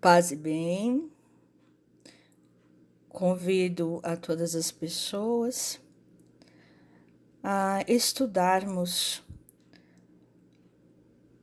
[0.00, 1.10] Paz e bem.
[3.08, 5.80] Convido a todas as pessoas
[7.42, 9.24] a estudarmos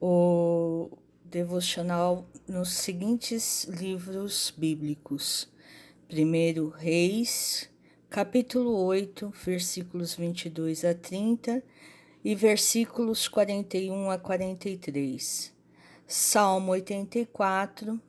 [0.00, 0.88] o
[1.22, 5.52] devocional nos seguintes livros bíblicos.
[6.08, 7.68] Primeiro Reis,
[8.08, 11.62] capítulo 8, versículos 22 a 30
[12.24, 15.52] e versículos 41 a 43.
[16.06, 18.00] Salmo 84,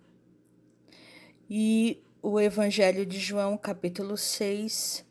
[1.50, 5.04] e o Evangelho de João, capítulo 6,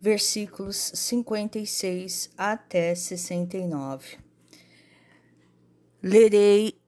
[0.00, 4.18] versículos 56 até 69.
[6.02, 6.78] Lerei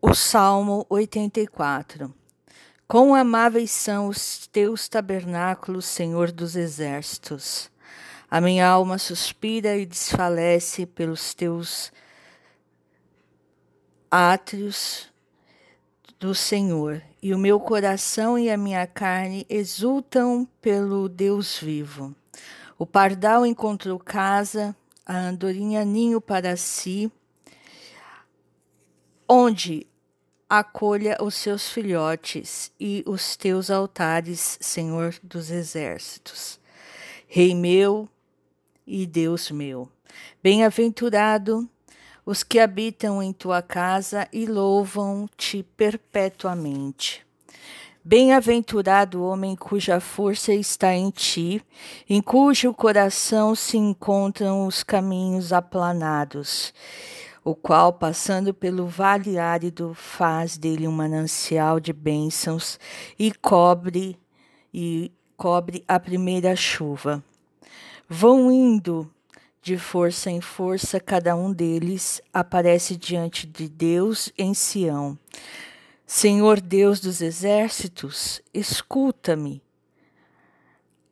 [0.00, 2.12] o Salmo 84.
[2.88, 7.70] Quão amáveis são os teus tabernáculos, Senhor dos exércitos.
[8.30, 11.92] A minha alma suspira e desfalece pelos teus
[14.10, 15.13] átrios
[16.18, 22.14] do Senhor, e o meu coração e a minha carne exultam pelo Deus vivo.
[22.78, 24.74] O pardal encontrou casa,
[25.06, 27.10] a andorinha ninho para si,
[29.28, 29.86] onde
[30.48, 36.60] acolha os seus filhotes e os teus altares, Senhor dos exércitos.
[37.26, 38.08] Rei meu
[38.86, 39.88] e Deus meu,
[40.42, 41.68] bem-aventurado
[42.24, 47.24] os que habitam em tua casa e louvam-te perpetuamente.
[48.06, 51.62] Bem-aventurado o homem cuja força está em ti,
[52.08, 56.74] em cujo coração se encontram os caminhos aplanados,
[57.42, 62.78] o qual, passando pelo vale árido, faz dele um manancial de bênçãos
[63.18, 64.18] e cobre
[64.72, 67.24] e cobre a primeira chuva.
[68.06, 69.10] Vão indo
[69.64, 75.18] de força em força, cada um deles aparece diante de Deus em Sião.
[76.06, 79.62] Senhor Deus dos exércitos, escuta-me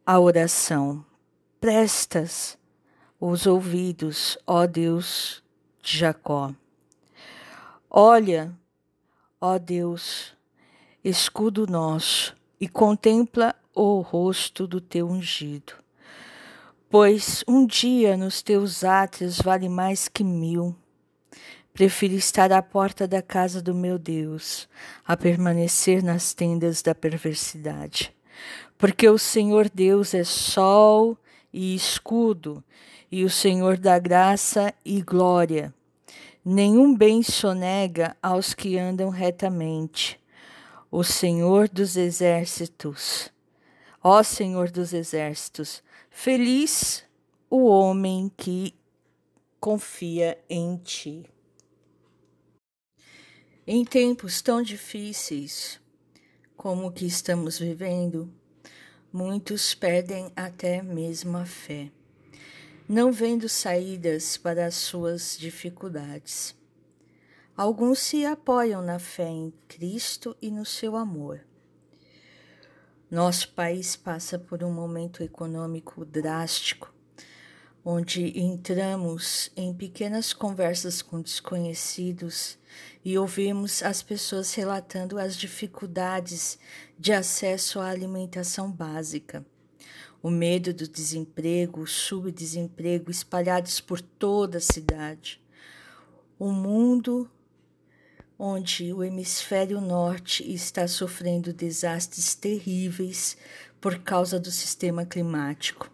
[0.04, 1.02] a oração.
[1.58, 2.58] Prestas
[3.18, 5.42] os ouvidos, ó Deus
[5.80, 6.54] de Jacó.
[7.88, 8.52] Olha,
[9.40, 10.36] ó Deus,
[11.02, 15.81] escudo nosso, e contempla o rosto do teu ungido.
[16.92, 20.76] Pois um dia nos teus átrios vale mais que mil.
[21.72, 24.68] Prefiro estar à porta da casa do meu Deus,
[25.02, 28.14] a permanecer nas tendas da perversidade.
[28.76, 31.16] Porque o Senhor Deus é sol
[31.50, 32.62] e escudo,
[33.10, 35.72] e o Senhor dá graça e glória.
[36.44, 40.20] Nenhum bem sonega aos que andam retamente.
[40.90, 43.32] O Senhor dos exércitos,
[44.02, 45.82] ó Senhor dos exércitos,
[46.14, 47.04] Feliz
[47.48, 48.74] o homem que
[49.58, 51.24] confia em ti.
[53.66, 55.80] Em tempos tão difíceis
[56.56, 58.32] como o que estamos vivendo,
[59.12, 61.90] muitos perdem até mesmo a fé,
[62.88, 66.54] não vendo saídas para as suas dificuldades.
[67.56, 71.40] Alguns se apoiam na fé em Cristo e no seu amor
[73.12, 76.90] nosso país passa por um momento econômico drástico,
[77.84, 82.56] onde entramos em pequenas conversas com desconhecidos
[83.04, 86.58] e ouvimos as pessoas relatando as dificuldades
[86.98, 89.44] de acesso à alimentação básica.
[90.22, 95.38] O medo do desemprego, o subdesemprego espalhados por toda a cidade.
[96.38, 97.30] O mundo
[98.44, 103.36] onde o hemisfério norte está sofrendo desastres terríveis
[103.80, 105.88] por causa do sistema climático.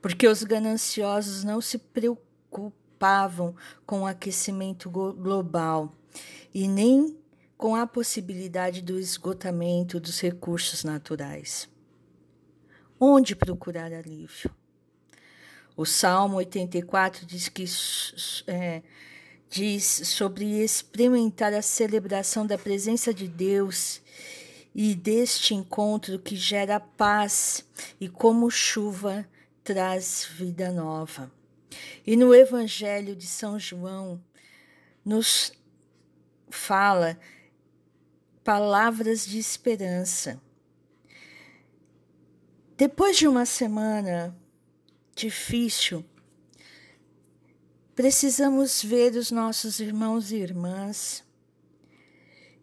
[0.00, 3.54] Porque os gananciosos não se preocupavam
[3.84, 5.94] com o aquecimento global
[6.54, 7.14] e nem
[7.58, 11.68] com a possibilidade do esgotamento dos recursos naturais.
[12.98, 14.50] Onde procurar alívio?
[15.76, 17.66] O Salmo 84 diz que
[18.46, 18.82] é,
[19.48, 24.02] diz sobre experimentar a celebração da presença de Deus
[24.74, 27.64] e deste encontro que gera paz
[28.00, 29.26] e como chuva
[29.64, 31.32] traz vida nova.
[32.06, 34.22] E no Evangelho de São João
[35.04, 35.52] nos
[36.48, 37.18] fala
[38.44, 40.40] palavras de esperança.
[42.76, 44.36] Depois de uma semana
[45.14, 46.04] difícil,
[47.96, 51.24] Precisamos ver os nossos irmãos e irmãs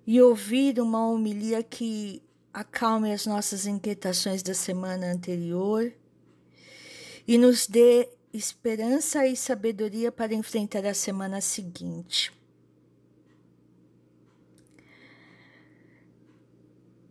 [0.05, 2.21] e ouvir uma homilia que
[2.53, 5.91] acalme as nossas inquietações da semana anterior
[7.27, 12.31] e nos dê esperança e sabedoria para enfrentar a semana seguinte.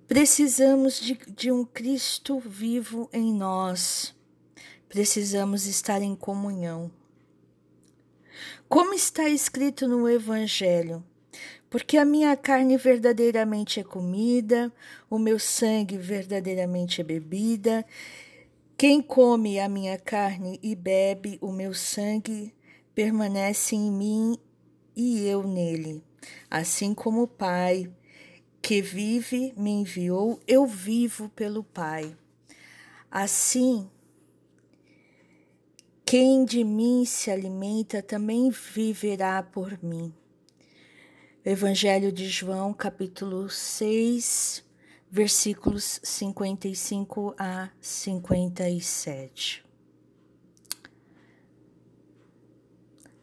[0.06, 4.14] Precisamos de, de um Cristo vivo em nós.
[4.88, 7.01] Precisamos estar em comunhão.
[8.68, 11.04] Como está escrito no Evangelho,
[11.68, 14.72] porque a minha carne verdadeiramente é comida,
[15.08, 17.84] o meu sangue verdadeiramente é bebida.
[18.76, 22.54] Quem come a minha carne e bebe o meu sangue
[22.94, 24.38] permanece em mim
[24.94, 26.02] e eu nele.
[26.50, 27.90] Assim como o Pai
[28.60, 32.16] que vive me enviou, eu vivo pelo Pai.
[33.10, 33.88] Assim,
[36.12, 40.12] quem de mim se alimenta também viverá por mim.
[41.42, 44.62] Evangelho de João, capítulo 6,
[45.10, 49.64] versículos 55 a 57.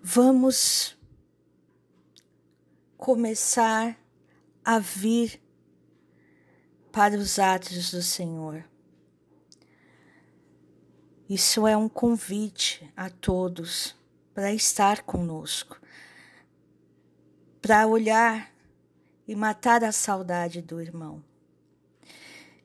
[0.02, 0.98] Vamos
[2.98, 4.04] começar
[4.66, 5.40] a vir
[6.92, 8.66] para os atos do Senhor.
[11.30, 13.96] Isso é um convite a todos
[14.34, 15.80] para estar conosco
[17.62, 18.52] para olhar
[19.28, 21.24] e matar a saudade do irmão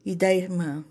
[0.05, 0.85] e da irmã,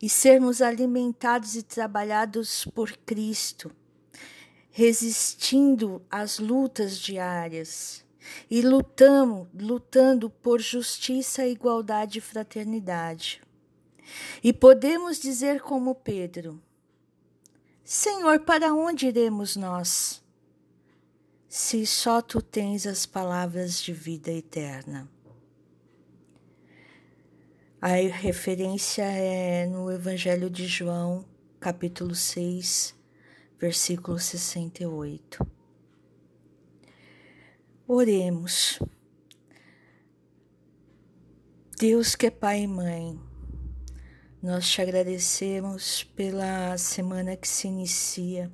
[0.00, 3.70] e sermos alimentados e trabalhados por Cristo,
[4.70, 8.04] resistindo às lutas diárias
[8.50, 13.42] e lutamos, lutando por justiça, igualdade e fraternidade.
[14.42, 16.62] E podemos dizer como Pedro:
[17.82, 20.24] Senhor, para onde iremos nós?
[21.56, 25.08] se só tu tens as palavras de vida eterna.
[27.80, 31.24] A referência é no Evangelho de João,
[31.60, 32.92] capítulo 6,
[33.56, 35.46] versículo 68.
[37.86, 38.80] Oremos.
[41.78, 43.16] Deus que é Pai e Mãe,
[44.44, 48.52] nós te agradecemos pela semana que se inicia.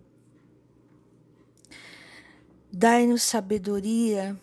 [2.72, 4.38] Dai-nos sabedoria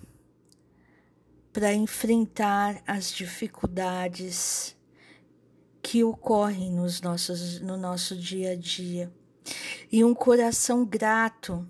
[1.54, 4.76] para enfrentar as dificuldades
[5.82, 9.10] que ocorrem nos nossos, no nosso dia a dia.
[9.90, 11.66] E um coração grato,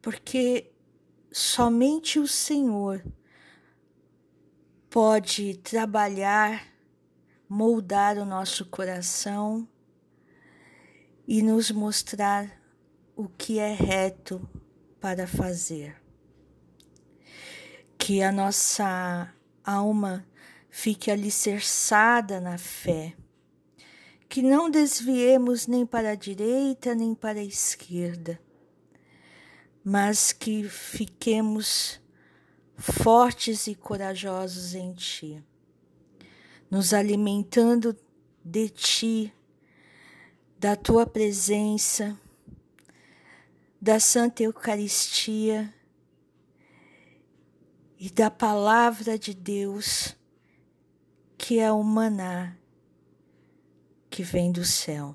[0.00, 0.72] porque
[1.30, 3.04] somente o Senhor
[4.88, 6.77] pode trabalhar,
[7.48, 9.66] moldar o nosso coração
[11.26, 12.60] e nos mostrar
[13.16, 14.48] o que é reto,
[15.00, 15.96] para fazer.
[17.96, 19.32] Que a nossa
[19.64, 20.26] alma
[20.70, 23.14] fique alicerçada na fé,
[24.28, 28.40] que não desviemos nem para a direita nem para a esquerda,
[29.82, 32.00] mas que fiquemos
[32.76, 35.44] fortes e corajosos em Ti,
[36.70, 37.96] nos alimentando
[38.44, 39.32] de Ti,
[40.58, 42.18] da Tua presença
[43.80, 45.72] da Santa Eucaristia
[47.98, 50.16] e da Palavra de Deus,
[51.36, 52.56] que é o maná
[54.10, 55.14] que vem do céu.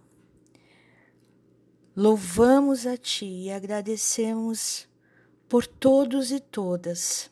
[1.95, 4.87] Louvamos a Ti e agradecemos
[5.49, 7.29] por todos e todas,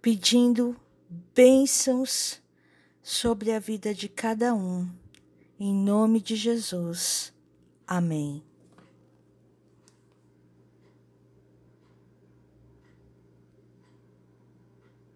[0.00, 0.76] pedindo
[1.34, 2.40] bênçãos
[3.08, 4.86] sobre a vida de cada um,
[5.58, 7.32] em nome de Jesus.
[7.86, 8.42] Amém.